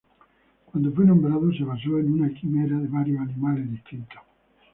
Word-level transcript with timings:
Cuando 0.65 0.91
fue 0.91 1.05
nombrado, 1.05 1.53
se 1.53 1.63
basó 1.63 1.99
en 1.99 2.11
una 2.13 2.33
quimera 2.33 2.75
de 2.75 2.87
varios 2.87 3.21
animales 3.21 3.69
distintos. 3.69 4.19